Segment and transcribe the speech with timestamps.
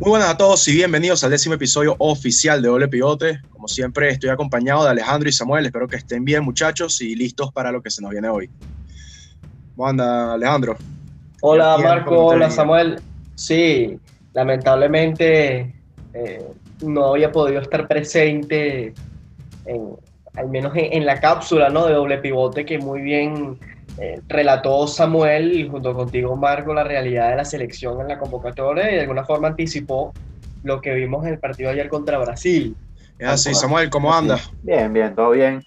[0.00, 3.42] Muy buenas a todos y bienvenidos al décimo episodio oficial de Doble Pivote.
[3.50, 5.66] Como siempre, estoy acompañado de Alejandro y Samuel.
[5.66, 8.48] Espero que estén bien, muchachos, y listos para lo que se nos viene hoy.
[9.80, 10.76] ¿Cómo anda, Alejandro?
[11.40, 12.26] Hola, Marco.
[12.26, 13.00] Hola, Samuel.
[13.34, 13.98] Sí,
[14.34, 15.74] lamentablemente
[16.12, 16.44] eh,
[16.82, 18.92] no había podido estar presente,
[20.34, 21.86] al menos en, la cápsula ¿no?
[21.86, 23.58] de Doble Pivote, que muy bien
[23.96, 28.92] eh, relató Samuel y junto contigo Marco la realidad de la selección en la convocatoria
[28.92, 30.12] y de alguna forma anticipó
[30.62, 32.76] lo que vimos en el partido ayer contra Brasil.
[33.18, 34.38] Es así, Samuel, ¿cómo anda?
[34.62, 35.64] Bien, bien, todo bien.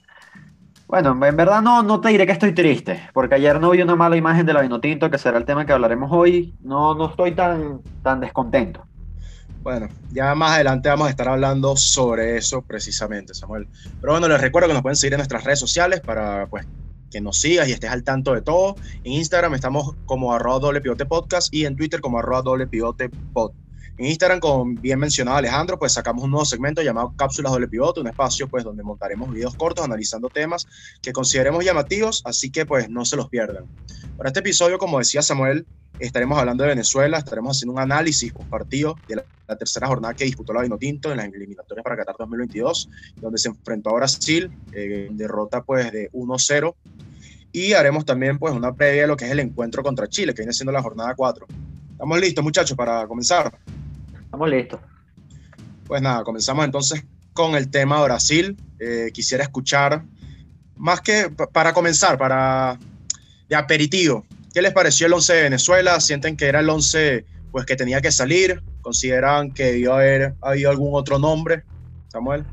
[0.93, 3.95] Bueno, en verdad no, no te diré que estoy triste, porque ayer no vi una
[3.95, 6.53] mala imagen de la Vinotinto, que será el tema que hablaremos hoy.
[6.61, 8.86] No, no estoy tan, tan descontento.
[9.64, 13.67] Bueno, ya más adelante vamos a estar hablando sobre eso precisamente, Samuel.
[14.02, 16.67] Pero bueno, les recuerdo que nos pueden seguir en nuestras redes sociales para pues
[17.09, 18.75] que nos sigas y estés al tanto de todo.
[19.03, 23.09] En Instagram estamos como arroba doble pivote podcast y en Twitter como arroba doble pivote.
[23.97, 28.02] En Instagram, como bien mencionado Alejandro, pues sacamos un nuevo segmento llamado Cápsulas Doble Pivote,
[28.02, 30.67] un espacio pues donde montaremos videos cortos analizando temas
[31.02, 33.66] que consideremos llamativos, así que pues no se los pierdan.
[34.17, 35.67] Para este episodio, como decía Samuel,
[35.99, 39.23] estaremos hablando de Venezuela, estaremos haciendo un análisis un partido de la,
[39.55, 43.91] tercera jornada que disputó la Vinotinto en las eliminatorias para Qatar 2022, donde se enfrentó
[43.91, 46.73] a Brasil, eh, derrota pues de 1-0
[47.52, 50.41] y haremos también pues una previa de lo que es el encuentro contra Chile, que
[50.41, 51.45] viene siendo la jornada 4.
[51.91, 53.55] ¿Estamos listos muchachos para comenzar?
[54.34, 54.80] Estamos listos.
[55.86, 58.58] Pues nada, comenzamos entonces con el tema Brasil.
[58.80, 60.06] Eh, quisiera escuchar,
[60.76, 62.80] más que para comenzar, para
[63.48, 66.00] de aperitivo, ¿qué les pareció el 11 de Venezuela?
[66.00, 68.64] ¿Sienten que era el 11 pues, que tenía que salir?
[68.81, 71.61] ¿Consideran que debió haber habido algún otro nombre?
[72.08, 72.43] Samuel.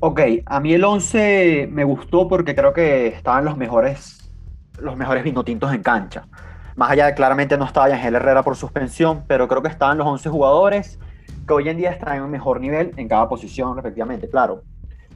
[0.00, 4.30] Ok, a mí el 11 me gustó porque creo que estaban los mejores
[4.78, 6.28] los mejores vinotintos en cancha.
[6.76, 10.06] Más allá de claramente no estaba Ángel Herrera por suspensión, pero creo que estaban los
[10.06, 10.98] 11 jugadores
[11.46, 14.62] que hoy en día están en un mejor nivel en cada posición, respectivamente, claro.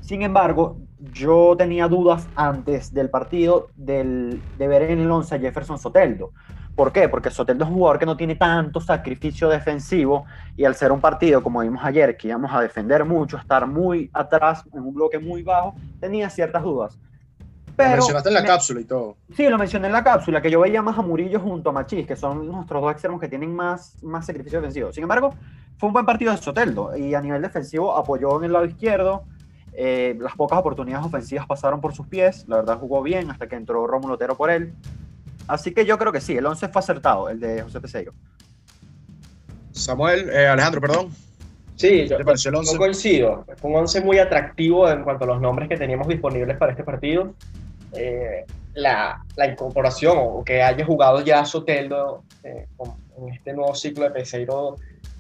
[0.00, 0.76] Sin embargo,
[1.12, 6.32] yo tenía dudas antes del partido del, de ver en el 11 a Jefferson Soteldo.
[6.76, 7.08] ¿Por qué?
[7.08, 10.24] Porque Soteldo es un jugador que no tiene tanto sacrificio defensivo
[10.56, 14.10] y al ser un partido, como vimos ayer, que íbamos a defender mucho, estar muy
[14.12, 16.98] atrás, en un bloque muy bajo, tenía ciertas dudas.
[17.76, 19.16] Pero lo mencionaste en la cápsula y todo.
[19.34, 22.06] Sí, lo mencioné en la cápsula, que yo veía más a Murillo junto a Machís,
[22.06, 24.92] que son nuestros dos extremos que tienen más, más sacrificio defensivo.
[24.92, 25.34] Sin embargo,
[25.78, 29.24] fue un buen partido de Soteldo y a nivel defensivo apoyó en el lado izquierdo.
[29.72, 32.44] Eh, las pocas oportunidades ofensivas pasaron por sus pies.
[32.46, 34.72] La verdad jugó bien hasta que entró Rómulo Otero por él.
[35.48, 38.12] Así que yo creo que sí, el 11 fue acertado, el de José Peseiro.
[39.72, 41.10] Samuel, eh, Alejandro, perdón.
[41.76, 42.24] Sí, yo, yo,
[42.78, 43.44] coincido.
[43.56, 46.84] Fue un 11 muy atractivo en cuanto a los nombres que teníamos disponibles para este
[46.84, 47.34] partido.
[47.96, 48.44] Eh,
[48.74, 52.66] la, la, incorporación o que haya jugado ya Soteldo eh,
[53.16, 54.76] en este nuevo ciclo de Peseiro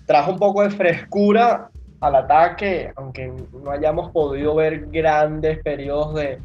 [0.06, 1.70] trajo un poco de frescura
[2.00, 6.38] al ataque, aunque no hayamos podido ver grandes periodos de,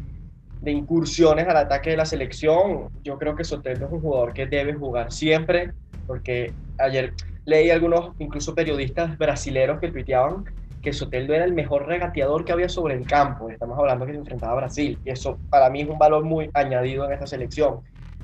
[0.61, 2.89] de incursiones al ataque de la selección.
[3.03, 5.73] Yo creo que Soteldo es un jugador que debe jugar siempre,
[6.07, 7.13] porque ayer
[7.45, 10.45] leí algunos, incluso periodistas brasileros que tuiteaban
[10.81, 13.49] que Soteldo era el mejor regateador que había sobre el campo.
[13.49, 14.99] Estamos hablando que se enfrentaba a Brasil.
[15.03, 17.81] Y eso para mí es un valor muy añadido en esta selección.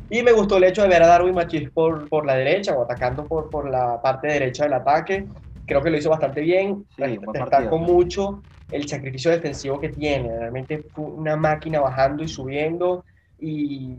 [0.10, 2.84] Y me gustó el hecho de ver a Darwin Machis por, por la derecha o
[2.84, 5.28] atacando por, por la parte derecha del ataque.
[5.66, 6.86] Creo que lo hizo bastante bien.
[6.96, 10.38] Sí, Destaco mucho el sacrificio defensivo que tiene.
[10.38, 13.04] Realmente fue una máquina bajando y subiendo.
[13.40, 13.98] Y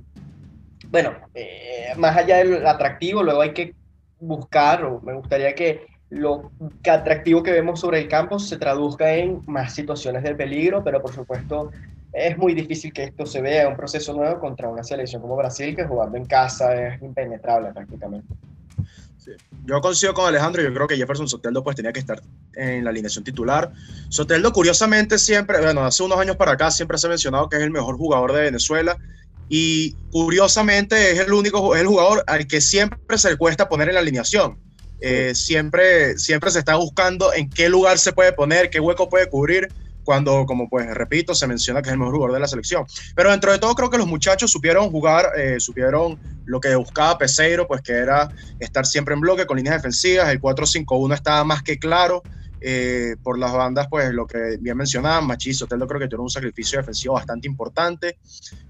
[0.89, 3.75] bueno, eh, más allá del atractivo, luego hay que
[4.19, 6.53] buscar, o me gustaría que lo
[6.89, 11.13] atractivo que vemos sobre el campo se traduzca en más situaciones de peligro, pero por
[11.13, 11.71] supuesto
[12.13, 15.37] es muy difícil que esto se vea en un proceso nuevo contra una selección como
[15.37, 18.35] Brasil, que jugando en casa es impenetrable prácticamente.
[19.65, 22.23] Yo coincido con Alejandro, yo creo que Jefferson Soteldo pues tenía que estar
[22.55, 23.73] en la alineación titular.
[24.09, 27.63] Soteldo curiosamente siempre, bueno, hace unos años para acá siempre se ha mencionado que es
[27.63, 28.97] el mejor jugador de Venezuela
[29.49, 33.95] y curiosamente es el único el jugador al que siempre se le cuesta poner en
[33.95, 34.59] la alineación.
[35.09, 39.29] Eh, siempre, siempre se está buscando en qué lugar se puede poner, qué hueco puede
[39.29, 39.69] cubrir,
[40.03, 42.85] cuando, como pues repito, se menciona que es el mejor jugador de la selección.
[43.15, 47.19] Pero dentro de todo creo que los muchachos supieron jugar, eh, supieron lo que buscaba
[47.19, 51.63] Peseiro, pues que era estar siempre en bloque con líneas defensivas, el 4-5-1 estaba más
[51.63, 52.23] que claro,
[52.69, 56.31] Eh, por las bandas, pues lo que bien mencionaban, Machis Soteldo creo que tuvo un
[56.31, 58.17] sacrificio defensivo bastante importante.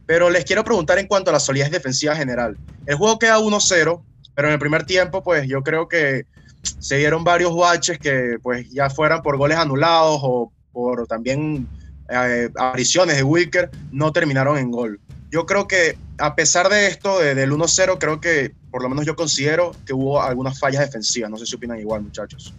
[0.04, 2.58] Pero les quiero preguntar en cuanto a la solidez defensiva general.
[2.84, 4.02] El juego queda 1-0,
[4.36, 6.26] pero en el primer tiempo, pues yo creo que
[6.62, 11.66] se dieron varios baches que, pues ya fueran por goles anulados o por también
[12.10, 15.00] eh, apariciones de Wilker, no terminaron en gol.
[15.30, 19.16] Yo creo que a pesar de esto, del 1-0, creo que por lo menos yo
[19.16, 21.30] considero que hubo algunas fallas defensivas.
[21.30, 22.52] No sé si opinan igual, muchachos.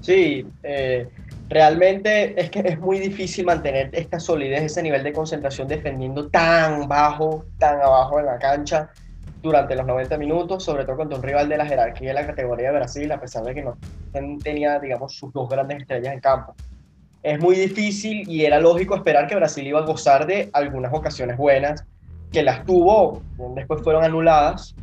[0.00, 1.06] Sí, eh,
[1.50, 6.88] realmente es que es muy difícil mantener esta solidez, ese nivel de concentración defendiendo tan
[6.88, 8.90] bajo, tan abajo en la cancha
[9.44, 12.72] durante los 90 minutos, sobre todo contra un rival de la jerarquía de la categoría
[12.72, 13.76] de Brasil, a pesar de que no
[14.42, 16.54] tenía, digamos, sus dos grandes estrellas en campo.
[17.22, 21.36] Es muy difícil y era lógico esperar que Brasil iba a gozar de algunas ocasiones
[21.36, 21.84] buenas,
[22.32, 23.22] que las tuvo,
[23.54, 24.74] después fueron anuladas,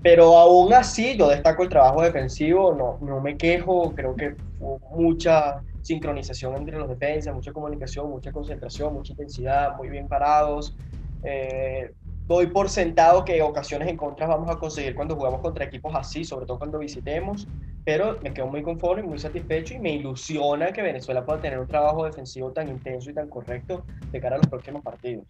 [0.00, 4.78] pero aún así, yo destaco el trabajo defensivo, no, no me quejo, creo que hubo
[4.90, 10.76] mucha sincronización entre los defensas, mucha comunicación, mucha concentración, mucha intensidad, muy bien parados.
[11.24, 11.90] Eh,
[12.26, 16.24] doy por sentado que ocasiones en contra vamos a conseguir cuando jugamos contra equipos así,
[16.24, 17.46] sobre todo cuando visitemos,
[17.84, 21.68] pero me quedo muy conforme, muy satisfecho y me ilusiona que Venezuela pueda tener un
[21.68, 25.26] trabajo defensivo tan intenso y tan correcto de cara a los próximos partidos.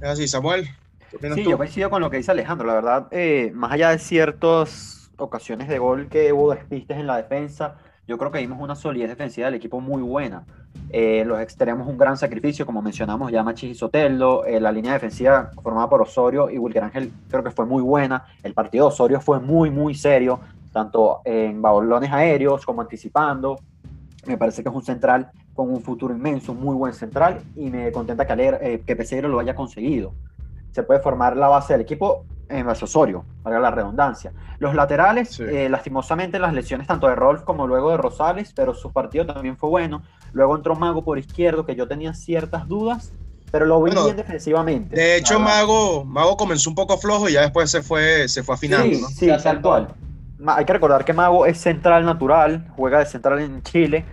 [0.00, 0.66] Es así, Samuel.
[1.34, 2.66] Sí, yo coincido con lo que dice Alejandro.
[2.66, 7.16] La verdad, eh, más allá de ciertas ocasiones de gol que hubo despistes en la
[7.16, 7.76] defensa,
[8.10, 10.44] yo creo que vimos una solidez defensiva del equipo muy buena.
[10.90, 14.44] Eh, los extremos un gran sacrificio, como mencionamos ya Machis y Soteldo.
[14.44, 18.24] Eh, la línea defensiva formada por Osorio y Wilker Ángel creo que fue muy buena.
[18.42, 20.40] El partido de Osorio fue muy, muy serio,
[20.72, 23.60] tanto en balones aéreos como anticipando.
[24.26, 27.92] Me parece que es un central con un futuro inmenso, muy buen central, y me
[27.92, 30.14] contenta que, que Peseiro lo haya conseguido
[30.72, 34.32] se puede formar la base del equipo en base Osorio, para la redundancia.
[34.58, 38.92] Los laterales, eh, lastimosamente las lesiones tanto de Rolf como luego de Rosales, pero su
[38.92, 40.02] partido también fue bueno.
[40.32, 43.12] Luego entró Mago por izquierdo, que yo tenía ciertas dudas,
[43.50, 44.94] pero lo vi bien defensivamente.
[44.94, 48.54] De hecho, Mago, Mago comenzó un poco flojo y ya después se fue, se fue
[48.54, 48.96] afinando.
[49.08, 49.88] Sí, sí, tal cual.
[50.46, 54.04] Hay que recordar que Mago es central natural, juega de central en Chile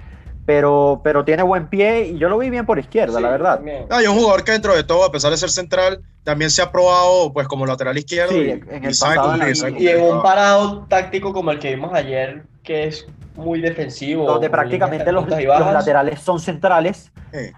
[0.47, 3.59] pero, pero tiene buen pie y yo lo vi bien por izquierda, la verdad.
[3.89, 6.71] Hay un jugador que dentro de todo, a pesar de ser central, también se ha
[6.71, 8.33] probado pues como lateral izquierdo.
[8.41, 12.87] y, en el y, y en un parado táctico como el que vimos ayer, que
[12.87, 13.05] es
[13.35, 14.25] muy defensivo.
[14.25, 17.11] Donde prácticamente los, los, laterales son centrales.
[17.33, 17.51] Sí,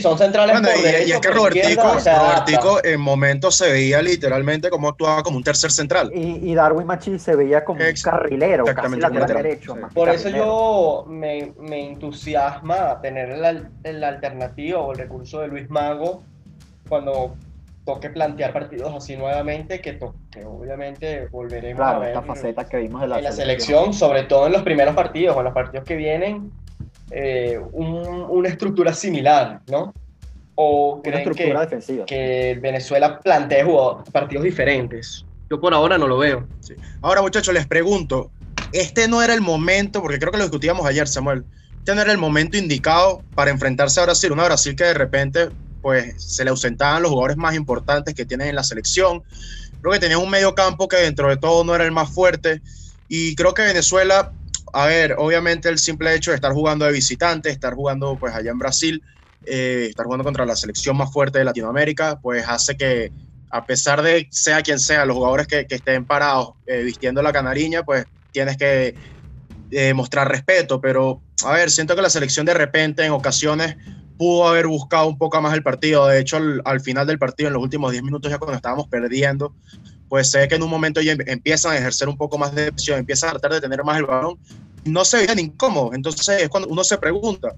[0.00, 5.22] son centrales por y, y, es que Robertico, en momentos se veía literalmente como actuaba
[5.22, 6.10] como un tercer central.
[6.14, 9.76] Y, Darwin Machis se veía como un carrilero, casi lateral derecho.
[9.92, 15.68] Por eso yo me, me, entusiasma tener el, el alternativo o el recurso de Luis
[15.70, 16.22] Mago
[16.88, 17.34] cuando
[17.84, 19.98] toque plantear partidos así nuevamente, que,
[20.30, 23.92] que obviamente volveremos a ver faceta que vimos en la, selección.
[23.92, 26.50] sobre todo en los primeros partidos o en los partidos que vienen,
[27.10, 29.92] eh, una estructura similar, ¿no?
[30.54, 32.06] ¿O una estructura que, defensiva.
[32.06, 33.64] que Venezuela plantee
[34.12, 35.24] partidos diferentes?
[35.50, 36.46] Yo por ahora no lo veo.
[37.02, 38.30] Ahora, muchachos, les pregunto,
[38.72, 41.44] este no era el momento, porque creo que lo discutíamos ayer, Samuel,
[41.78, 45.48] este no era el momento indicado para enfrentarse a Brasil, una Brasil que de repente
[45.84, 49.22] pues se le ausentaban los jugadores más importantes que tienen en la selección.
[49.82, 52.62] Creo que tenía un medio campo que dentro de todo no era el más fuerte.
[53.06, 54.32] Y creo que Venezuela,
[54.74, 58.50] a ver, obviamente el simple hecho de estar jugando de visitante, estar jugando pues allá
[58.50, 59.02] en Brasil,
[59.46, 63.12] eh, estar jugando contra la selección más fuerte de Latinoamérica, pues hace que
[63.50, 67.84] a pesar de sea quien sea, los jugadores que, estén parados eh, vistiendo la canariña,
[67.84, 68.96] pues tienes que
[69.70, 70.80] eh, mostrar respeto.
[70.80, 73.76] Pero, a ver, siento que la selección de repente en ocasiones
[74.18, 76.06] pudo haber buscado un poco más el partido.
[76.08, 79.54] De hecho, al, final del partido, en los últimos 10 minutos, ya cuando estábamos perdiendo,
[80.08, 82.72] pues sé que en un momento ya em, empiezan a ejercer un poco más de
[82.72, 84.38] presión, empiezan a tratar de tener más el balón.
[84.84, 85.94] No se veían incómodos.
[85.94, 87.54] Entonces es cuando uno se pregunta,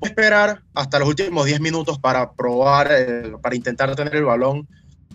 [0.00, 4.66] esperar hasta los últimos 10 minutos para probar, eh, para intentar tener el balón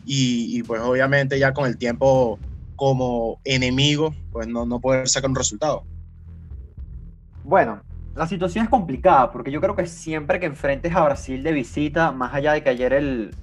[0.05, 2.39] y, pues obviamente ya con el tiempo
[2.77, 5.83] como enemigo, pues no, no poder sacar un resultado.
[7.43, 7.81] Bueno,
[8.15, 12.11] la situación es complicada porque yo creo que siempre que enfrentes a Brasil de visita,
[12.11, 13.35] más allá de que ayer el,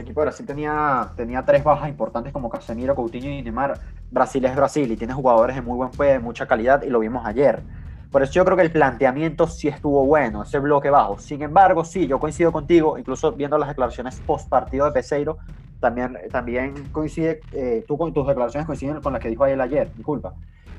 [0.00, 3.78] equipo de Brasil tenía, tenía tres bajas importantes como Casemiro, Coutinho y Neymar,
[4.10, 7.00] Brasil es Brasil y tiene jugadores de muy buen pie, de mucha calidad y lo
[7.00, 7.62] vimos ayer.
[8.10, 11.18] Por eso yo creo que el planteamiento sí estuvo bueno, ese bloque bajo.
[11.18, 15.38] Sin embargo, sí, yo coincido contigo, incluso viendo las declaraciones post partido de Peseiro,
[15.80, 20.34] también, también coincide, eh, tú con tus declaraciones coinciden con las que dijo ayer, disculpa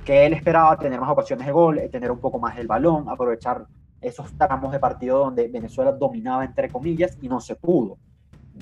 [0.06, 3.10] que él esperaba tener más ocasiones de gol, eh, tener un poco más el balón,
[3.10, 3.66] aprovechar
[4.00, 7.98] esos tramos de partido donde Venezuela dominaba entre comillas y no se pudo.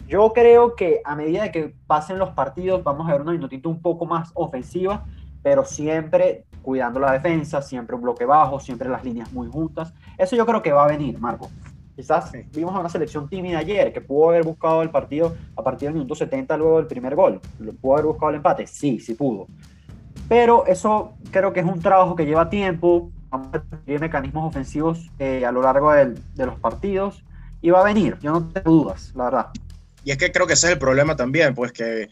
[0.08, 3.82] Yo creo que a medida que pasen los partidos vamos a ver una minutita un
[3.82, 5.06] poco más ofensiva
[5.44, 9.94] pero siempre cuidando la defensa, siempre un bloque bajo, siempre las líneas muy juntas.
[10.18, 11.52] Eso yo creo que va a venir, Marco.
[11.96, 15.90] Quizás vimos a una selección tímida ayer que pudo haber buscado el partido a partir
[15.90, 17.40] del minuto 70 luego del primer gol.
[17.82, 18.66] ¿Pudo haber buscado el empate?
[18.66, 19.48] Sí, sí pudo.
[20.30, 23.12] Pero eso creo que es un trabajo que lleva tiempo.
[23.30, 27.24] Vamos a tener mecanismos ofensivos eh, a lo largo de los partidos
[27.62, 29.48] y va a venir, yo no tengo dudas, la verdad.
[30.04, 32.10] Y es que creo que ese es el problema también, pues que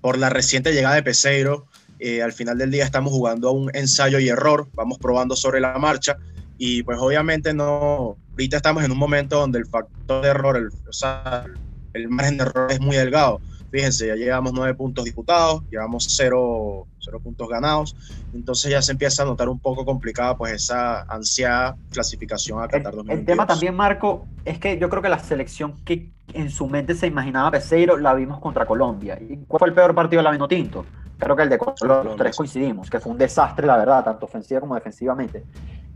[0.00, 1.66] por la reciente llegada de Peseiro,
[1.98, 5.60] eh, al final del día estamos jugando a un ensayo y error, vamos probando sobre
[5.60, 6.16] la marcha
[6.58, 10.68] y pues obviamente no, ahorita estamos en un momento donde el factor de error, el,
[10.88, 11.44] o sea,
[11.92, 13.40] el margen de error es muy delgado.
[13.72, 16.86] Fíjense, ya llevamos nueve puntos disputados, llevamos cero,
[17.22, 17.96] puntos ganados,
[18.34, 22.94] entonces ya se empieza a notar un poco complicada pues esa ansiada clasificación a Qatar
[22.94, 23.18] 2022.
[23.18, 26.94] El tema también, Marco, es que yo creo que la selección que en su mente
[26.94, 29.18] se imaginaba Peseiro la vimos contra Colombia.
[29.18, 30.84] ¿Y cuál fue el peor partido de la Vinotinto?
[31.22, 34.26] Creo que el de Colombia, los tres coincidimos, que fue un desastre, la verdad, tanto
[34.26, 35.44] ofensiva como defensivamente.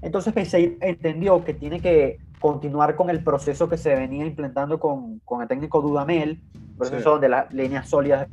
[0.00, 5.18] Entonces Peseiro entendió que tiene que continuar con el proceso que se venía implementando con,
[5.24, 6.40] con el técnico Dudamel,
[6.78, 8.28] proceso de las líneas sólidas.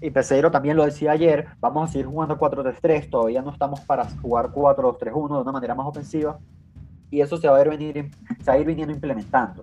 [0.00, 4.06] Y Peseiro también lo decía ayer, vamos a seguir jugando 4-3-3, todavía no estamos para
[4.22, 6.38] jugar 4-2-3-1 de una manera más ofensiva,
[7.10, 9.62] y eso se va a, ir, venir, se va a ir viniendo implementando.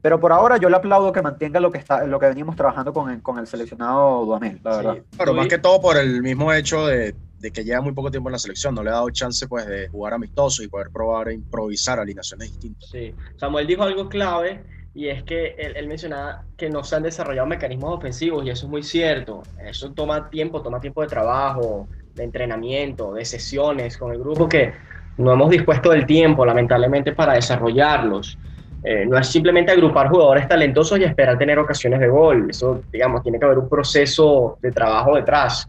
[0.00, 2.92] Pero por ahora yo le aplaudo que mantenga lo que está, lo que venimos trabajando
[2.92, 4.96] con el, con el seleccionado Duamel, la verdad.
[5.16, 8.28] Pero más que todo por el mismo hecho de, de, que lleva muy poco tiempo
[8.28, 11.28] en la selección, no le ha dado chance pues de jugar amistoso y poder probar
[11.28, 12.88] e improvisar alineaciones distintas.
[12.90, 17.02] Sí, Samuel dijo algo clave y es que él, él, mencionaba que no se han
[17.02, 19.42] desarrollado mecanismos ofensivos y eso es muy cierto.
[19.64, 24.72] Eso toma tiempo, toma tiempo de trabajo, de entrenamiento, de sesiones con el grupo que
[25.16, 28.38] no hemos dispuesto el tiempo, lamentablemente, para desarrollarlos.
[28.84, 32.48] Eh, no es simplemente agrupar jugadores talentosos y esperar tener ocasiones de gol.
[32.50, 35.66] Eso, digamos, tiene que haber un proceso de trabajo detrás.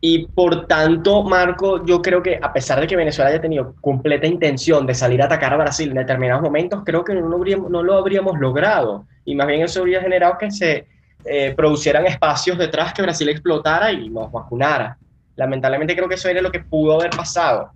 [0.00, 4.26] Y por tanto, Marco, yo creo que a pesar de que Venezuela haya tenido completa
[4.26, 7.94] intención de salir a atacar a Brasil en determinados momentos, creo que no, no lo
[7.96, 9.06] habríamos logrado.
[9.24, 10.86] Y más bien eso habría generado que se
[11.24, 14.96] eh, producieran espacios detrás que Brasil explotara y nos vacunara.
[15.34, 17.72] Lamentablemente creo que eso era lo que pudo haber pasado.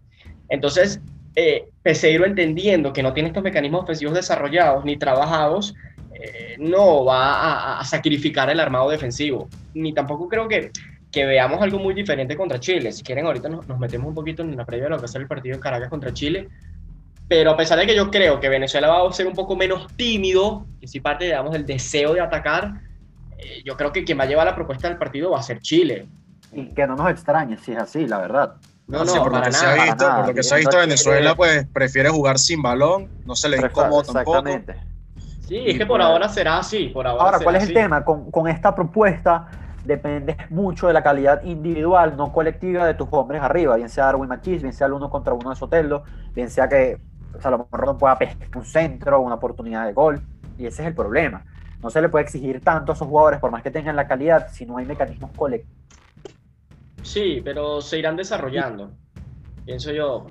[0.49, 1.01] Entonces,
[1.35, 5.75] eh, Peseiro entendiendo que no tiene estos mecanismos ofensivos desarrollados ni trabajados,
[6.15, 9.49] eh, no va a, sacrificar el armado defensivo.
[9.75, 10.71] Ni tampoco creo que,
[11.11, 12.93] que veamos algo muy diferente contra Chile.
[12.93, 15.09] Si quieren, ahorita nos, metemos un poquito en la previa de lo que va a
[15.09, 16.49] ser el partido de Caracas contra Chile.
[17.29, 19.87] Pero a pesar de que yo creo que Venezuela va a ser un poco menos
[19.97, 22.75] tímido, que si parte, digamos, del deseo de atacar,
[23.39, 25.61] eh, yo creo que quien va a llevar la propuesta del partido va a ser
[25.61, 26.07] Chile.
[26.53, 28.57] Y que no nos extrañe si es así, la verdad.
[28.87, 31.35] No, no, por, lo que se ha visto, por lo que se ha visto, Venezuela
[31.35, 34.45] pues prefiere jugar sin balón, no se le incómodo tampoco.
[35.47, 36.89] Sí, es que por ahora será así.
[36.89, 38.05] Por ahora, ahora ¿cuál es el tema?
[38.05, 39.49] Con, con, esta propuesta
[39.85, 44.29] depende mucho de la calidad individual, no colectiva de tus hombres arriba, bien sea Darwin
[44.29, 46.99] Machis, bien sea el uno contra uno de Soteldo, bien sea que
[47.41, 50.21] Salomón Rondón pueda pescar un centro, una oportunidad de gol,
[50.59, 51.45] y ese es el problema.
[51.83, 54.49] No se le puede exigir tanto a esos jugadores, por más que tengan la calidad,
[54.53, 55.83] si no hay mecanismos colectivos
[57.03, 58.93] Sí, pero se irán desarrollando.
[59.65, 60.27] Pienso yo,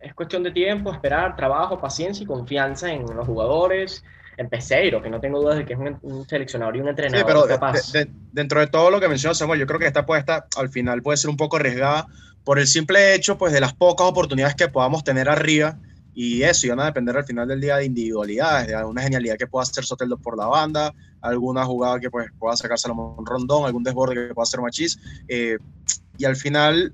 [0.00, 4.04] es cuestión de tiempo, esperar, trabajo, paciencia y confianza en los jugadores,
[4.36, 7.24] en Peseiro, que no tengo dudas de que es un, seleccionador y un entrenador sí,
[7.26, 7.92] pero capaz.
[8.32, 11.16] dentro de todo lo que mencionó Samuel, yo creo que esta apuesta al final puede
[11.16, 12.06] ser un poco arriesgada
[12.44, 15.78] por el simple hecho pues, de las pocas oportunidades que podamos tener arriba
[16.14, 19.36] y eso, y van a depender al final del día de individualidades, de alguna genialidad
[19.36, 23.66] que pueda hacer Soteldo por la banda, alguna jugada que pues, pueda sacar Salomón Rondón,
[23.66, 24.98] algún desborde que pueda hacer Machís.
[25.28, 25.58] Eh,
[26.18, 26.92] y al final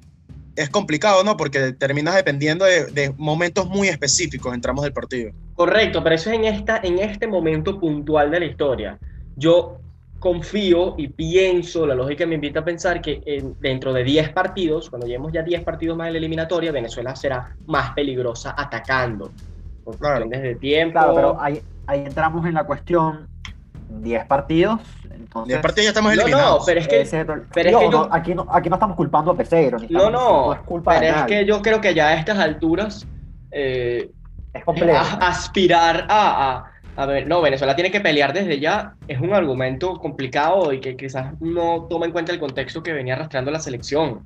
[0.56, 1.36] es complicado, ¿no?
[1.36, 5.32] Porque terminas dependiendo de, momentos muy específicos en tramos del partido.
[5.54, 8.98] Correcto, pero eso es en, esta, en este momento puntual de la historia.
[9.36, 9.78] Yo
[10.20, 15.06] confío y pienso, la lógica me invita a pensar que dentro de 10 partidos, cuando
[15.06, 19.32] lleguemos ya 10 partidos más en la eliminatoria, Venezuela será más peligrosa atacando.
[19.84, 20.26] Por claro.
[20.26, 20.92] de tiempo.
[20.92, 23.28] Claro, pero ahí, ahí entramos en la cuestión
[23.90, 24.80] 10 partidos.
[25.34, 26.60] Entonces, 10 partidos ya estamos eliminados.
[26.60, 27.04] No, pero es que,
[27.52, 29.78] pero es que yo, aquí, no, aquí no estamos culpando a Peseiro.
[29.90, 33.04] No, no, es culpa pero es que yo creo que ya a estas alturas
[33.50, 34.10] eh,
[34.52, 35.04] es complejo.
[35.20, 40.72] aspirar a, a, ver, no, Venezuela tiene que pelear desde ya es un argumento complicado
[40.72, 44.24] y que quizás no toma en cuenta el contexto que venía arrastrando la selección.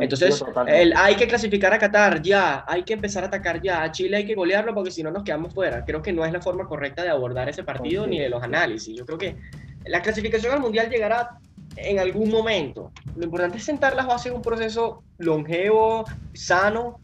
[0.00, 3.82] Entonces, el, hay que clasificar a Qatar ya, hay que empezar a atacar ya.
[3.82, 5.84] A Chile hay que golearlo porque si no nos quedamos fuera.
[5.84, 8.96] Creo que no es la forma correcta de abordar ese partido ni de los análisis.
[8.96, 9.36] Yo creo que
[9.84, 11.38] la clasificación al Mundial llegará
[11.76, 12.92] en algún momento.
[13.16, 16.04] Lo importante es sentar las bases en un proceso longevo,
[16.34, 17.00] sano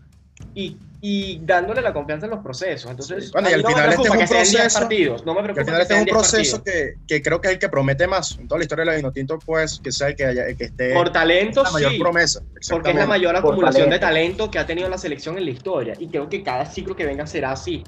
[0.54, 2.90] y, y dándole la confianza en los procesos.
[2.90, 5.83] Entonces, bueno, y al final este es un proceso, partidos, no me preocupa al final
[5.83, 8.59] este es un proceso que, que, creo que es el que promete más en toda
[8.59, 11.62] la historia de la Vinotinto, pues que sea el que, haya, que esté por talento,
[11.62, 12.43] la mayor promesa.
[12.71, 15.95] Porque es la mayor acumulación de talento que ha tenido la selección en la historia
[15.99, 17.85] y creo que cada ciclo que venga será así.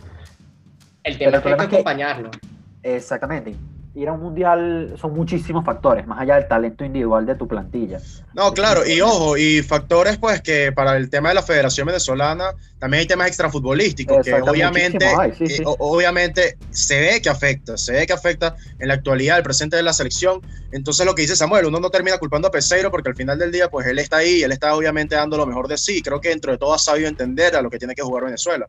[1.03, 2.31] El tema es que hay que acompañarlo.
[2.83, 3.57] Exactamente
[3.97, 7.99] ir a un mundial son muchísimos factores, más allá del talento individual de tu plantilla.
[8.35, 12.53] No, claro, y ojo, y factores pues que para el tema de la Federación Venezolana
[12.79, 15.07] también hay temas extrafutbolísticos que obviamente,
[15.41, 19.77] eh, obviamente se ve que afecta, se ve que afecta en la actualidad el presente
[19.77, 20.43] de la selección.
[20.73, 23.51] Entonces lo que dice Samuel, uno no termina culpando a Peseiro porque al final del
[23.51, 26.03] día pues él está ahí, él está obviamente dando lo mejor de sí.
[26.03, 28.69] Creo que dentro de todo ha sabido entender a lo que tiene que jugar Venezuela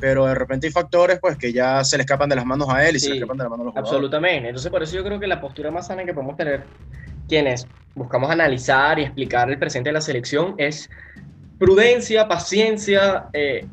[0.00, 2.86] pero de repente hay factores pues que ya se le escapan de las manos a
[2.88, 3.92] él y se le escapan de las manos a los jugadores.
[3.92, 4.48] Absolutamente.
[4.48, 6.64] Entonces por eso yo creo que la postura más sana que podemos tener
[7.28, 10.88] quienes buscamos analizar y explicar el presente de la selección es
[11.58, 13.66] prudencia, paciencia, eh,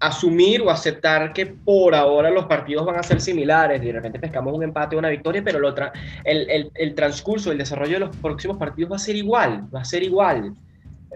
[0.00, 4.18] asumir o aceptar que por ahora los partidos van a ser similares, y de repente
[4.18, 5.58] pescamos un empate o una victoria, pero
[6.24, 9.80] el, el, el transcurso, el desarrollo de los próximos partidos va a ser igual, va
[9.80, 10.54] a ser igual.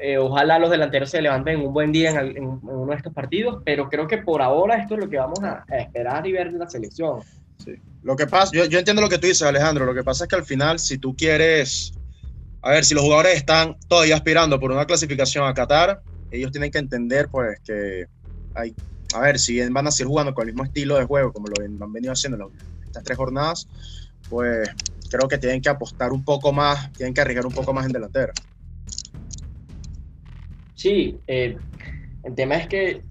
[0.02, 3.88] Eh, ojalá los delanteros se levanten un buen día en, uno de estos partidos, pero
[3.88, 6.68] creo que por ahora esto es lo que vamos a, esperar y ver de la
[6.68, 7.20] selección.
[7.62, 7.72] Sí.
[8.02, 9.84] Lo que pasa, yo, yo, entiendo lo que tú dices, Alejandro.
[9.84, 11.92] Lo que pasa es que al final, si tú quieres,
[12.62, 16.70] a ver, si los jugadores están todavía aspirando por una clasificación a Qatar, ellos tienen
[16.70, 18.06] que entender, pues, que
[18.54, 18.74] hay,
[19.14, 21.84] a ver, si van a seguir jugando con el mismo estilo de juego, como lo
[21.84, 22.50] han venido haciendo
[22.86, 23.68] estas tres jornadas,
[24.30, 24.68] pues
[25.10, 27.92] creo que tienen que apostar un poco más, tienen que arriesgar un poco más en
[27.92, 28.32] delantera.
[30.80, 31.58] Sí, eh,
[32.22, 33.02] el tema es que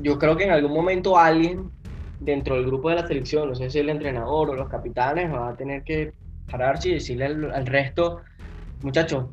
[0.00, 1.70] yo creo que en algún momento alguien
[2.20, 5.50] dentro del grupo de la selección, no sé si el entrenador o los capitanes, va
[5.50, 6.14] a tener que
[6.50, 8.22] pararse y decirle al, resto,
[8.80, 9.26] muchachos,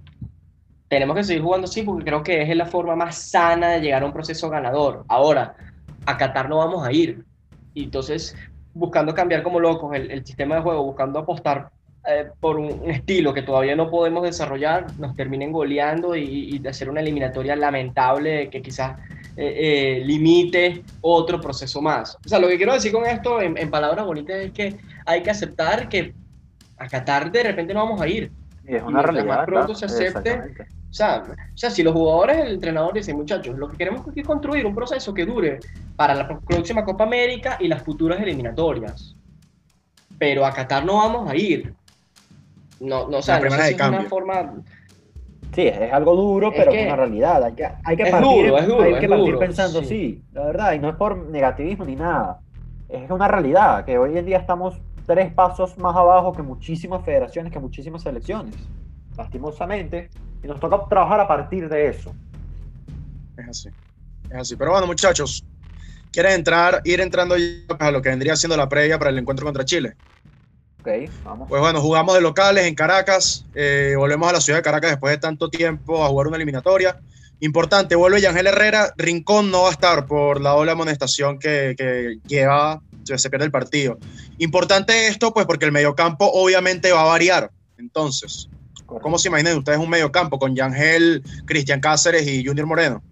[0.89, 4.03] tenemos que seguir jugando así porque creo que es la forma más sana de llegar
[4.03, 5.05] a un proceso ganador.
[5.08, 5.55] Ahora,
[6.05, 7.24] a Qatar no vamos a ir.
[7.74, 8.36] Y entonces,
[8.74, 11.70] buscando cambiar como locos el, el sistema de juego, buscando apostar
[12.05, 16.89] eh, por un estilo que todavía no podemos desarrollar, nos terminen goleando y, de hacer
[16.89, 19.00] una eliminatoria lamentable que quizás
[19.38, 22.17] eh, eh, limite otro proceso más.
[22.25, 25.31] O sea, lo que quiero decir con esto, en, palabras bonitas, es que hay que
[25.31, 26.13] aceptar que
[26.77, 28.29] a Qatar de repente no vamos a ir.
[28.65, 29.25] es una realidad.
[29.25, 30.68] Más pronto se acepte.
[30.89, 34.27] O sea, o sea, si los jugadores, el entrenador dicen, muchachos, lo que queremos es
[34.27, 35.59] construir un proceso que dure
[35.96, 39.16] para la próxima Copa América y las futuras eliminatorias.
[40.20, 41.74] Pero a Qatar no vamos a ir.
[42.83, 44.53] No, no, o sea, no es una forma...
[45.55, 47.43] Sí, es algo duro, pero es una realidad.
[47.43, 50.24] Hay que, hay que partir, hay que partir pensando, sí.
[50.33, 52.39] la verdad, y no es por negativismo ni nada.
[52.89, 57.53] Es una realidad, que hoy en día estamos tres pasos más abajo que muchísimas federaciones,
[57.53, 58.55] que muchísimas selecciones,
[59.15, 60.09] lastimosamente,
[60.43, 62.13] y nos toca trabajar a partir de eso.
[63.37, 63.69] Es así,
[64.29, 64.55] es así.
[64.55, 65.46] Pero bueno, muchachos,
[66.11, 67.35] ¿quieren entrar, ir entrando
[67.79, 69.96] a lo que vendría siendo la previa para el encuentro contra Chile?
[71.48, 75.11] Pues bueno, jugamos de locales en Caracas, eh, volvemos a la ciudad de Caracas después
[75.11, 77.00] de tanto tiempo a jugar una eliminatoria.
[77.39, 82.19] Importante, vuelve Yangel Herrera, Rincón no va a estar por la doble amonestación que, que
[82.27, 83.98] lleva, se pierde el partido.
[84.37, 87.51] Importante esto, pues porque el mediocampo obviamente va a variar.
[87.77, 88.50] Entonces,
[88.85, 93.03] ¿cómo se imaginan ustedes un mediocampo con Yangel, Cristian Cáceres y Junior Moreno?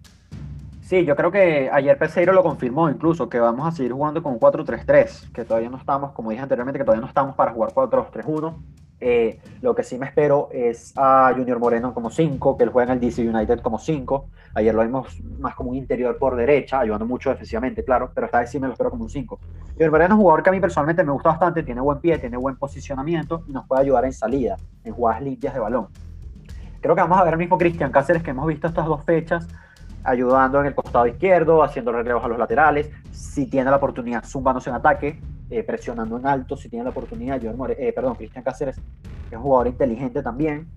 [0.92, 4.38] Sí, yo creo que ayer Peseiro lo confirmó incluso, que vamos a seguir jugando con
[4.38, 8.54] 4-3-3, que todavía no estamos, como dije anteriormente, que todavía no estamos para jugar 4-2-3-1.
[9.00, 12.92] Eh, lo que sí me espero es a Junior Moreno como 5, que él juega
[12.92, 14.26] en el DC United como 5.
[14.52, 18.40] Ayer lo vimos más como un interior por derecha, ayudando mucho defensivamente, claro, pero esta
[18.40, 19.40] vez sí me lo espero como un 5.
[19.72, 22.18] Junior Moreno es un jugador que a mí personalmente me gusta bastante, tiene buen pie,
[22.18, 25.86] tiene buen posicionamiento y nos puede ayudar en salida, en jugadas limpias de balón.
[26.82, 29.48] Creo que vamos a ver al mismo Cristian Cáceres que hemos visto estas dos fechas,
[30.04, 34.70] ayudando en el costado izquierdo, haciendo relevos a los laterales, si tiene la oportunidad, zumbándose
[34.70, 38.78] en ataque, eh, presionando en alto, si tiene la oportunidad, yo, eh, perdón, Cristian Cáceres
[38.78, 40.68] es un jugador inteligente también,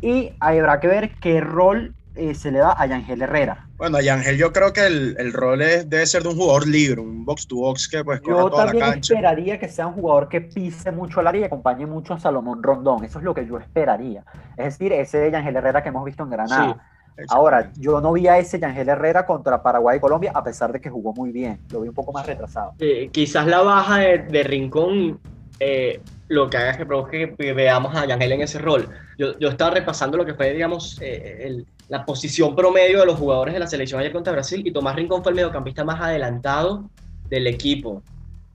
[0.00, 3.68] y habrá que ver qué rol eh, se le da a Yangel Herrera.
[3.76, 6.66] Bueno, a Yangel yo creo que el, el rol es, debe ser de un jugador
[6.66, 8.72] libre, un box to box que pues corra toda la cancha.
[8.72, 12.14] Yo también esperaría que sea un jugador que pise mucho el área y acompañe mucho
[12.14, 14.24] a Salomón Rondón, eso es lo que yo esperaría.
[14.56, 16.74] Es decir, ese Yangel Herrera que hemos visto en Granada.
[16.74, 16.97] Sí
[17.28, 20.80] Ahora, yo no vi a ese Yangel Herrera contra Paraguay y Colombia, a pesar de
[20.80, 21.60] que jugó muy bien.
[21.70, 22.74] Lo vi un poco más retrasado.
[23.12, 25.18] quizás la baja de, Rincón
[25.58, 28.88] eh, lo que haga es que provoque que veamos a Yangel en ese rol.
[29.18, 33.54] Yo, yo estaba repasando lo que fue, digamos, eh, la posición promedio de los jugadores
[33.54, 36.88] de la selección ayer contra Brasil y Tomás Rincón fue el mediocampista más adelantado
[37.28, 38.02] del equipo.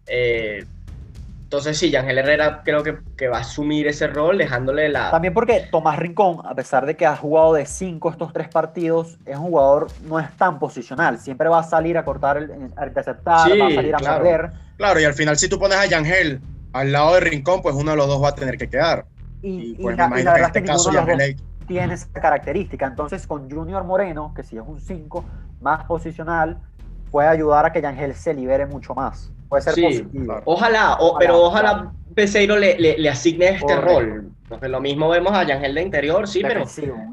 [0.07, 0.65] Eh,
[1.53, 5.11] entonces sí, Yangel Herrera creo que, que, va a asumir ese rol dejándole la...
[5.11, 9.19] También porque Tomás Rincón, a pesar de que ha jugado de cinco estos tres partidos,
[9.23, 12.87] es un jugador, no es tan posicional, siempre va a salir a cortar, el, a
[12.87, 14.49] interceptar, va a salir a claro.
[14.77, 17.91] Claro, y al final si tú pones a Yangel al lado de Rincón, pues uno
[17.91, 19.05] de los dos va a tener que quedar.
[19.43, 22.87] Y, pues la, verdad en este caso Yangel tiene esa característica.
[22.87, 25.23] Entonces, con Junior Moreno, que si es un 5
[25.61, 26.57] más posicional,
[27.11, 29.31] puede ayudar a que Yangel se libere mucho más.
[29.49, 30.41] Puede ser positivo.
[30.45, 34.29] Ojalá, pero ojalá Peseiro le, le, asigne este rol.
[34.47, 36.63] Porque lo mismo vemos a Yangel de interior, sí, pero,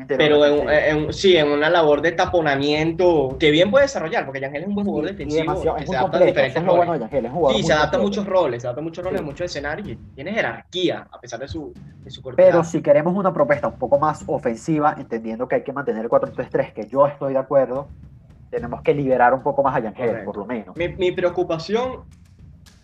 [0.06, 4.68] pero en, sí, en una labor de taponamiento que bien puede desarrollar, porque Yangel es
[4.68, 5.62] un buen jugador defensivo.
[5.62, 7.56] se adapta a diferentes roles.
[7.56, 9.96] sí, se adapta a muchos roles, se adapta a muchos roles, en muchos escenarios y
[10.14, 11.72] tiene jerarquía, a pesar de su,
[12.04, 15.72] de su Pero si queremos una propuesta un poco más ofensiva, entendiendo que hay que
[15.72, 17.88] mantener el 4-3-3, que yo estoy de acuerdo,
[18.50, 20.76] tenemos que liberar un poco más a Yangel, por lo menos.
[20.76, 22.00] Mi, mi preocupación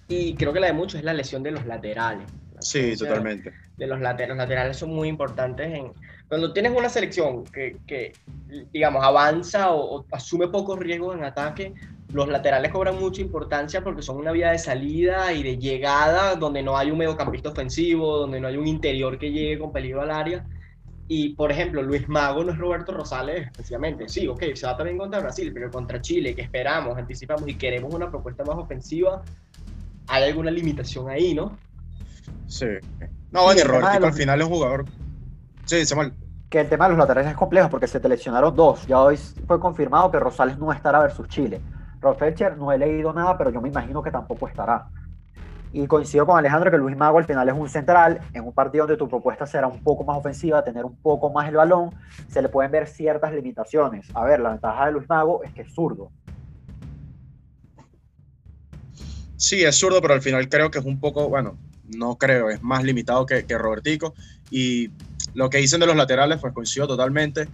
[0.09, 2.27] y creo que la de muchos es la lesión de los laterales.
[2.61, 3.53] Sí, totalmente.
[3.77, 5.93] De los laterales, los laterales son muy importantes en
[6.29, 8.13] cuando tienes una selección que, que
[8.73, 11.73] digamos, avanza o, asume pocos riesgos en ataque,
[12.13, 16.63] los laterales cobran mucha importancia porque son una vía de salida y de llegada donde
[16.63, 20.11] no hay un mediocampista ofensivo, donde no hay un interior que llegue con peligro al
[20.11, 20.45] área.
[21.09, 24.09] Y, por ejemplo, Luis Mago no es Roberto Rosales, especialmente.
[24.09, 27.95] Sí, ok, se va también contra Brasil, pero contra Chile, que esperamos, anticipamos y queremos
[27.95, 29.23] una propuesta más ofensiva,
[30.09, 31.57] hay alguna limitación ahí, ¿no?
[32.47, 32.67] Sí.
[33.31, 34.85] No, bueno, Robertico al final es un jugador.
[35.65, 36.13] Sí, Samuel.
[36.49, 38.87] Que el tema de los laterales es complejo porque se te lesionaron dos.
[38.87, 41.61] Ya hoy fue confirmado que Rosales no estará versus Chile.
[42.01, 44.89] Rofelcher no he leído nada, pero yo me imagino que tampoco estará.
[45.73, 48.87] Y coincido con Alejandro que Luis Mago al final es un central, en un partido
[48.87, 51.91] donde tu propuesta será un poco más ofensiva, tener un poco más el balón,
[52.29, 54.09] se le pueden ver ciertas limitaciones.
[54.15, 56.13] A ver, la ventaja de Luis Mago es que es zurdo.
[59.37, 61.59] Sí, es zurdo, pero al final creo que es un poco, bueno,
[61.95, 64.15] no creo, es más limitado que, que Robertico.
[64.51, 64.91] Y
[65.35, 67.49] lo que dicen de los laterales, pues coincido totalmente,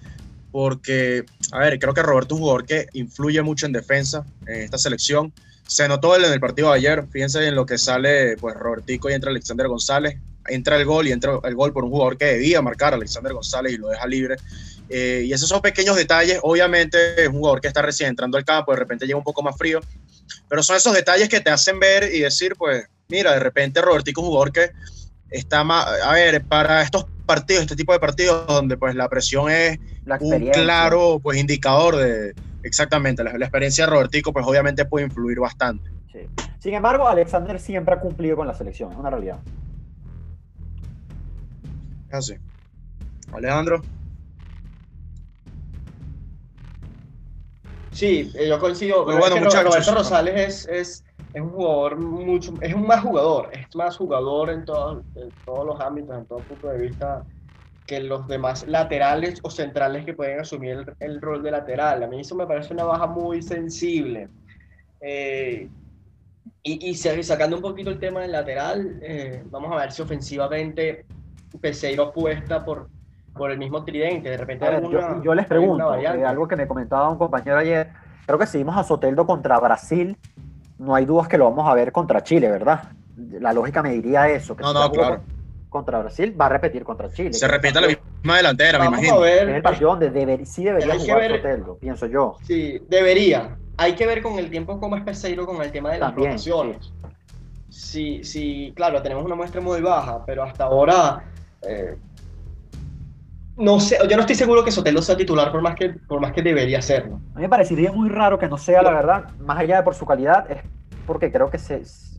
[0.53, 4.63] porque, a ver, creo que Roberto es un jugador que influye mucho en defensa en
[4.63, 5.33] esta selección.
[5.67, 9.15] Se notó en el partido de ayer, fíjense en lo que sale, pues Robertico y
[9.15, 10.19] entra Alexander González,
[10.49, 13.33] entra el gol y entra el gol por un jugador que debía marcar a Alexander
[13.33, 14.37] González y lo deja libre.
[14.91, 18.45] Eh, y esos son pequeños detalles, obviamente es un jugador que está recién entrando al
[18.45, 19.81] campo, de repente llega un poco más frío,
[20.49, 24.21] pero son esos detalles que te hacen ver y decir, pues, mira, de repente Robertico
[24.21, 24.71] es un jugador que
[25.31, 29.51] está más, a ver, para estos partidos, este tipo de partidos donde pues la presión
[29.51, 29.79] es
[30.21, 35.91] un claro pues indicador de exactamente la, experiencia de Robertico pues obviamente puede influir bastante.
[36.59, 39.39] Sin embargo, Alexander siempre ha cumplido con la selección, es una realidad.
[42.11, 42.35] Así.
[43.33, 43.83] Alejandro.
[47.93, 49.05] Sí, eh, yo coincido.
[49.07, 54.51] Pero bueno, Roberto Rosales es, un jugador mucho, es un más jugador, es más jugador
[54.51, 55.05] en, todos
[55.47, 57.25] los ámbitos, en todo punto de vista
[57.87, 62.03] que los demás laterales o centrales que pueden asumir el, rol de lateral.
[62.03, 64.29] A mí eso me parece una baja muy sensible.
[65.01, 65.69] Eh,
[66.63, 71.05] y, y, sacando un poquito el tema del lateral, eh, vamos a ver si ofensivamente
[71.61, 72.89] Peseiro apuesta por,
[73.35, 74.31] por el mismo tridente.
[74.31, 74.67] De repente
[75.23, 77.91] yo, les pregunto, eh, algo que me comentaba un compañero ayer,
[78.27, 80.17] creo que si vimos a Soteldo contra Brasil,
[80.79, 82.83] no hay dudas que lo vamos a ver contra Chile, ¿verdad?
[83.17, 84.57] La lógica me diría eso.
[84.57, 85.21] Que no, no, claro.
[85.69, 87.33] Contra Brasil va a repetir contra Chile.
[87.33, 89.15] Se repite la misma delantera, me imagino.
[89.15, 92.37] A ver, es el partido donde sí debería jugar Soteldo, pienso yo.
[92.43, 93.57] Sí, debería.
[93.79, 96.93] Hay que ver con el tiempo cómo es Peseiro con el tema de las rotaciones.
[97.71, 98.23] Sí.
[98.23, 101.25] sí, claro, tenemos una muestra muy baja, pero hasta ahora
[101.63, 101.97] eh,
[103.57, 106.33] no sé, yo no estoy seguro que Sotelo sea titular por más que, por más
[106.33, 107.21] que debería serlo.
[107.35, 109.95] A mí me parecería muy raro que no sea, la verdad, más allá de por
[109.95, 110.59] su calidad, es
[111.07, 112.19] porque creo que se, es,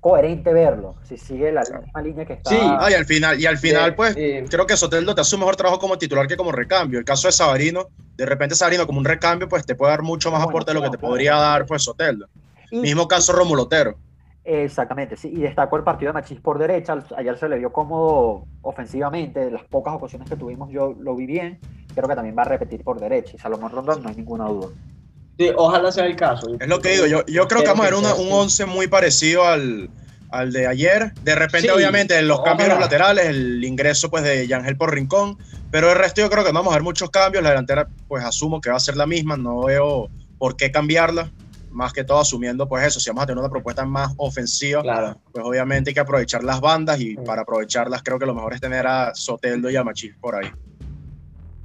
[0.00, 2.50] coherente verlo, si sigue la misma línea que está.
[2.50, 5.56] Sí, y al final, y al final pues, creo que Soteldo te hace un mejor
[5.56, 6.98] trabajo como titular que como recambio.
[6.98, 10.30] El caso de Sabarino, de repente Sabarino como un recambio, pues te puede dar mucho
[10.30, 12.26] más aporte de lo que te podría dar pues Soteldo.
[12.70, 13.98] Mismo caso Romulotero.
[14.52, 18.46] Exactamente, sí, y destacó el partido de Machís por derecha, ayer se le vio cómodo
[18.62, 21.60] ofensivamente, las pocas ocasiones que tuvimos yo lo vi bien,
[21.94, 24.70] creo que también va a repetir por derecha, y Salomón Rondón no hay ninguna duda.
[25.38, 26.48] Sí, ojalá sea el caso.
[26.58, 29.46] Es lo que digo, yo, yo creo que vamos a ver un 11 muy parecido
[29.46, 29.88] al,
[30.32, 34.76] al, de ayer, de repente obviamente en los cambios laterales, el ingreso pues de Yangel
[34.76, 35.38] por Rincón,
[35.70, 38.60] pero el resto yo creo que vamos a ver muchos cambios, la delantera pues asumo
[38.60, 40.08] que va a ser la misma, no veo
[40.38, 41.30] por qué cambiarla
[41.70, 44.82] más que todo asumiendo pues eso, si vamos a tener una propuesta más ofensiva,
[45.32, 48.60] pues obviamente hay que aprovechar las bandas y para aprovecharlas creo que lo mejor es
[48.60, 50.50] tener a Soteldo y a Machis por ahí.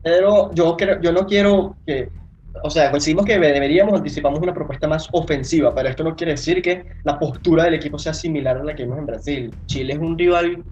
[0.03, 2.09] Pero yo, creo, yo no quiero que
[2.63, 6.61] o sea, coincidimos que deberíamos, anticipamos una propuesta más ofensiva, pero esto no quiere decir
[6.61, 9.53] que la postura del equipo sea similar a la que vimos en Brasil.
[9.65, 10.63] Chile es un rival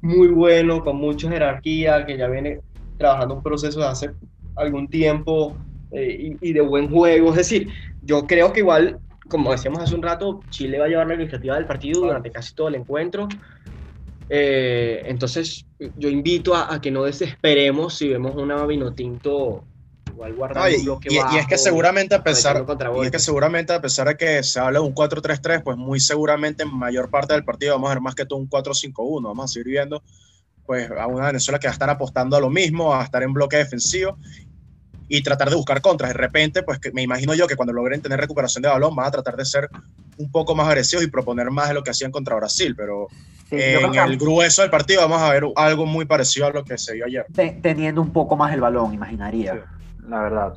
[0.00, 2.60] muy bueno, con mucha jerarquía, que ya viene
[2.98, 4.10] trabajando un proceso de hace
[4.56, 5.56] algún tiempo
[5.92, 7.30] eh, y, de buen juego.
[7.30, 7.68] Es decir,
[8.02, 11.56] yo creo que igual, como decíamos hace un rato, Chile va a llevar la iniciativa
[11.56, 13.28] del partido durante casi todo el encuentro.
[14.30, 15.66] Eh, entonces,
[15.98, 19.64] yo invito a, que no desesperemos si vemos una Vinotinto
[20.08, 22.66] igual guardando y, y, es que seguramente a pesar
[23.00, 26.00] y es que seguramente a pesar de que se habla de un 4-3-3, pues muy
[26.00, 29.44] seguramente en mayor parte del partido vamos a ver más que todo un 4-5-1, vamos
[29.44, 30.02] a seguir viendo
[30.66, 33.32] pues a una Venezuela que va a estar apostando a lo mismo, a estar en
[33.32, 34.18] bloque defensivo
[35.08, 36.12] y tratar de buscar contras.
[36.12, 39.10] De repente, pues me imagino yo que cuando logren tener recuperación de balón van a
[39.10, 39.68] tratar de ser
[40.18, 43.08] un poco más agresivos y proponer más de lo que hacían contra Brasil, pero
[43.50, 46.94] en el grueso del partido vamos a ver algo muy parecido a lo que se
[46.94, 47.26] vio ayer.
[47.60, 49.64] Teniendo un poco más el balón, imaginaría,
[50.08, 50.54] la verdad.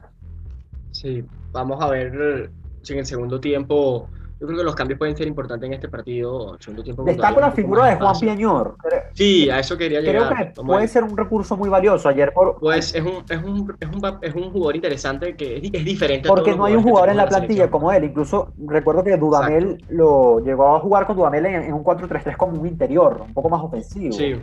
[0.92, 2.50] Sí, vamos a ver
[2.84, 5.88] si en el segundo tiempo yo creo que los cambios pueden ser importantes en este
[5.88, 6.58] partido.
[7.06, 8.76] Destaco la figura de Juan Piañor.
[9.14, 10.34] Sí, a eso quería llegar.
[10.34, 12.10] Creo que puede ser un recurso muy valioso.
[12.10, 12.60] Ayer por...
[12.60, 16.28] Pues es un, es un, es un, es un jugador interesante que es, diferente.
[16.28, 18.04] Porque no hay un jugador en la plantilla como él.
[18.04, 22.68] Incluso recuerdo que Dudamel lo llegó a jugar con Dudamel en, un 4-3-3 como un
[22.68, 24.12] interior, un poco más ofensivo.
[24.14, 24.36] Sí.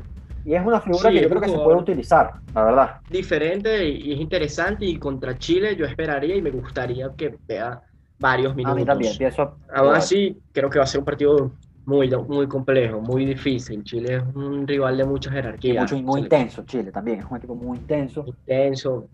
[0.44, 3.00] Y es una figura que yo creo que se puede utilizar, la verdad.
[3.10, 4.86] Diferente y es interesante.
[4.86, 7.82] Y contra Chile yo esperaría y me gustaría que vea
[8.22, 8.76] varios minutos.
[8.76, 9.56] A mí también, pienso.
[9.74, 11.50] Aún así, creo que va a ser un partido
[11.84, 13.82] muy, muy complejo, muy difícil.
[13.84, 15.82] Chile es un rival de mucha jerarquía.
[15.82, 18.24] mucho, muy intenso, Chile también, es un equipo muy intenso.
[18.26, 19.08] Intenso.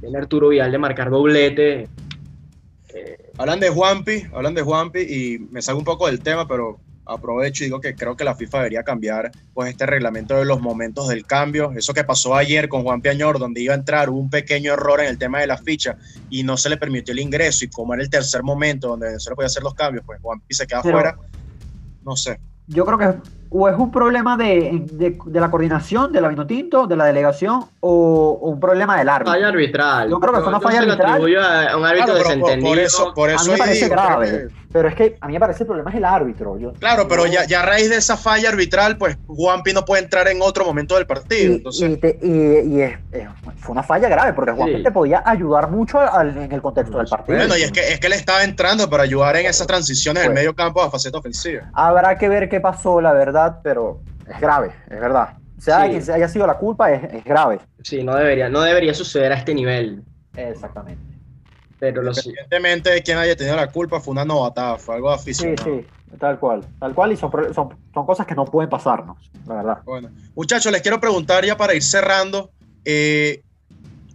[0.00, 1.88] Tiene Arturo Vidal de marcar doblete.
[2.94, 6.78] Eh, hablan de Juanpi, hablan de Juanpi y me salgo un poco del tema, pero
[7.08, 10.60] aprovecho y digo que creo que la FIFA debería cambiar pues este reglamento de los
[10.60, 11.72] momentos del cambio.
[11.76, 15.00] Eso que pasó ayer con Juan Piañor, donde iba a entrar, hubo un pequeño error
[15.00, 15.96] en el tema de la ficha
[16.30, 17.64] y no se le permitió el ingreso.
[17.64, 20.40] Y como era el tercer momento donde se le podía hacer los cambios, pues Juan
[20.48, 21.16] se queda fuera.
[22.04, 22.38] No sé.
[22.66, 26.96] Yo creo que o es un problema de, de, la coordinación de la Vinotinto, de
[26.96, 29.32] la delegación, o, un problema del árbitro.
[29.32, 30.10] Falla arbitral.
[30.10, 31.36] Yo creo que fue una falla arbitral.
[31.70, 32.68] A un árbitro desentendido.
[32.68, 34.48] Por, eso, por eso a mí me parece grave.
[34.72, 36.58] Pero es que a mí me parece el problema es el árbitro.
[36.78, 40.28] claro, pero ya, ya, a raíz de esa falla arbitral, pues Juanpi no puede entrar
[40.28, 41.52] en otro momento del partido.
[41.52, 41.98] Y, entonces...
[42.22, 42.98] y, es,
[43.60, 47.38] fue una falla grave, porque Juanpi te podía ayudar mucho en el contexto del partido.
[47.38, 50.32] Bueno, y es que, es que él estaba entrando para ayudar en esas transiciones del
[50.32, 51.70] pues medio campo a faceta ofensiva.
[51.72, 55.38] Habrá que ver qué pasó, la verdad, pero es grave, es verdad.
[55.56, 57.58] O sea, quien haya sido la culpa, es, grave.
[57.82, 60.02] Sí, no debería, no debería suceder a este nivel.
[60.36, 61.17] Exactamente.
[61.78, 65.64] Pero lo Evidentemente, de quien haya tenido la culpa fue una novatada, fue algo aficionado.
[65.64, 66.64] Sí, sí, tal cual.
[66.80, 69.78] Tal cual, y son, son, cosas que no pueden pasarnos, la verdad.
[69.84, 72.50] Bueno, muchachos, les quiero preguntar ya para ir cerrando.
[72.84, 73.42] Eh,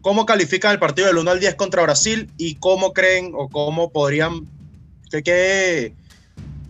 [0.01, 3.89] ¿Cómo califican el partido del 1 al 10 contra Brasil y cómo creen o cómo
[3.91, 4.45] podrían,
[5.09, 5.93] qué, qué,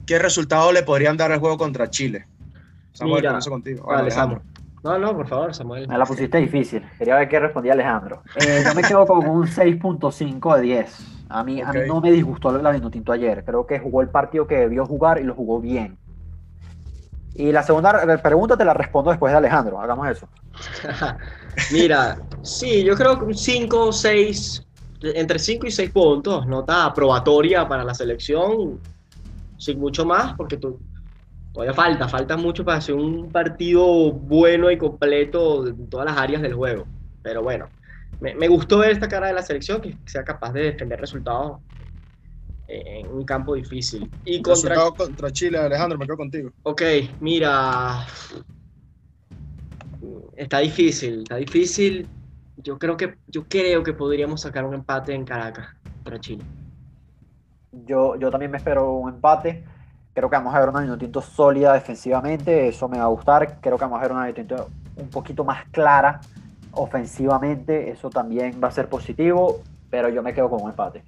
[0.06, 2.28] qué resultado le podrían dar al juego contra Chile?
[2.92, 3.92] Samuel, Mira, contigo.
[3.92, 4.44] Alejandro.
[4.84, 5.88] No, no, por favor, Samuel.
[5.88, 6.84] Me la pusiste difícil.
[6.98, 8.22] Quería ver qué respondía Alejandro.
[8.36, 11.08] Eh, yo me quedo con un 6.5 de 10.
[11.30, 13.46] A mí, a mí no me disgustó la Vinotinto ayer.
[13.46, 15.98] Creo que jugó el partido que debió jugar y lo jugó bien.
[17.36, 19.80] Y la segunda pregunta te la respondo después de Alejandro.
[19.80, 20.28] Hagamos eso.
[21.72, 24.68] Mira, sí, yo creo que un 5 o 6,
[25.02, 28.80] entre 5 y 6 puntos, nota probatoria para la selección,
[29.58, 30.80] sin mucho más, porque tú,
[31.54, 36.42] todavía falta, falta mucho para hacer un partido bueno y completo en todas las áreas
[36.42, 36.86] del juego.
[37.22, 37.70] Pero bueno,
[38.20, 41.60] me, gustó ver esta cara de la selección que sea capaz de defender resultados
[42.68, 44.10] en un campo difícil.
[44.26, 44.76] Y contra...
[44.92, 46.52] contra Chile, Alejandro, me quedo contigo.
[46.64, 46.82] Ok,
[47.20, 48.06] mira,
[50.36, 52.08] está difícil, está difícil.
[52.58, 56.44] Yo creo que, yo creo que podríamos sacar un empate en Caracas contra Chile.
[57.86, 59.64] Yo, yo también me espero un empate.
[60.14, 63.60] Creo que vamos a ver una Vinotinto sólida defensivamente, eso me va a gustar.
[63.60, 66.22] Creo que vamos a ver una Vinotinto un poquito más clara
[66.72, 71.04] ofensivamente, eso también va a ser positivo, pero yo me quedo con un empate.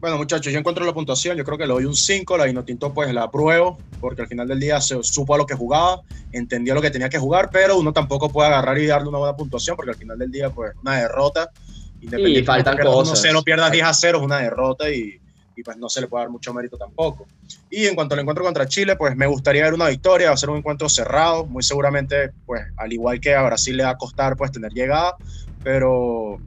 [0.00, 2.92] Bueno, muchachos, yo encuentro la puntuación, yo creo que le doy un 5, la Vinotinto
[2.92, 6.00] pues la apruebo, porque al final del día se supo a lo que jugaba,
[6.32, 9.36] entendió lo que tenía que jugar, pero uno tampoco puede agarrar y darle una buena
[9.36, 11.50] puntuación, porque al final del día pues una derrota,
[12.00, 13.24] independientemente y faltan cosas.
[13.24, 15.20] 1-0 pierdas 10 a 0 es una derrota y
[15.62, 17.26] y pues no se le puede dar mucho mérito tampoco.
[17.70, 20.36] Y en cuanto al encuentro contra Chile, pues me gustaría ver una victoria, va a
[20.36, 23.96] ser un encuentro cerrado, muy seguramente, pues al igual que a Brasil le va a
[23.96, 25.14] costar pues tener llegada,
[25.62, 26.38] pero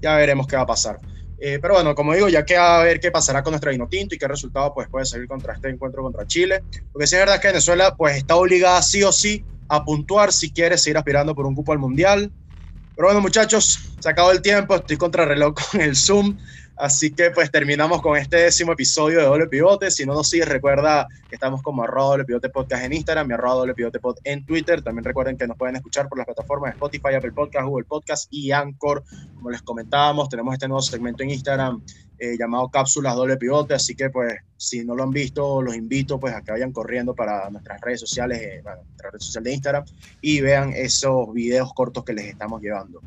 [0.00, 0.98] ya veremos qué va a pasar.
[1.38, 4.14] Eh, pero bueno, como digo, ya queda a ver qué pasará con nuestra vino tinto
[4.14, 6.64] y qué resultado pues puede salir contra este encuentro contra Chile.
[6.92, 10.50] Porque sí es verdad que Venezuela pues está obligada sí o sí a puntuar si
[10.50, 12.32] quiere seguir aspirando por un cupo al Mundial.
[12.94, 16.38] Pero bueno, muchachos, se acabó el tiempo, estoy contra reloj con el Zoom.
[16.76, 19.90] Así que pues terminamos con este décimo episodio de Doble Pivote.
[19.90, 23.66] Si no nos sigues, recuerda que estamos como arroba Pivote Podcast en Instagram y arroba
[24.24, 24.82] en Twitter.
[24.82, 28.52] También recuerden que nos pueden escuchar por las plataformas Spotify, Apple Podcast, Google Podcast y
[28.52, 29.04] Anchor.
[29.34, 31.82] Como les comentábamos, tenemos este nuevo segmento en Instagram
[32.18, 33.74] eh, llamado Cápsulas Doble Pivote.
[33.74, 37.14] Así que pues si no lo han visto, los invito pues a que vayan corriendo
[37.14, 39.84] para nuestras redes sociales, eh, nuestra red social de Instagram
[40.20, 43.00] y vean esos videos cortos que les estamos llevando.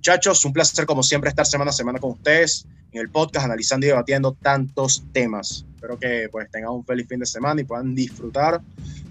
[0.00, 3.84] Muchachos, un placer como siempre estar semana a semana con ustedes en el podcast analizando
[3.84, 5.66] y debatiendo tantos temas.
[5.74, 8.62] Espero que pues tengan un feliz fin de semana y puedan disfrutar.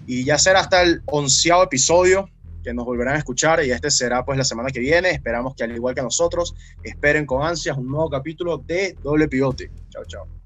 [0.08, 2.28] Y ya será hasta el onceavo episodio
[2.64, 5.10] que nos volverán a escuchar y este será pues la semana que viene.
[5.10, 9.70] Esperamos que al igual que nosotros esperen con ansias un nuevo capítulo de Doble Pivote.
[9.90, 10.39] Chao, chao.